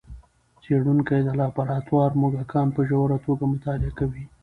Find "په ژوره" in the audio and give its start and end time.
2.75-3.17